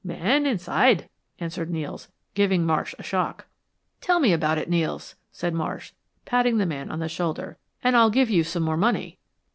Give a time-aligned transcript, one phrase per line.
[0.03, 1.07] "Men inside,"
[1.37, 3.45] answered Nels, giving Marsh a shock.
[3.99, 5.91] "Tell me all about it, Nels," said Marsh,
[6.25, 9.19] patting the man on the shoulder, "and I'll give you some more money."